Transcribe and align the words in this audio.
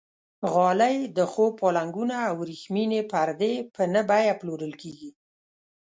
غالۍ، 0.53 0.97
د 1.17 1.19
خوب 1.31 1.51
پالنګونه 1.61 2.15
او 2.27 2.33
وریښمینې 2.41 3.01
پردې 3.11 3.53
په 3.75 3.81
نه 3.93 4.01
بیه 4.09 4.33
پلورل 4.39 4.73
کېږي. 4.81 5.09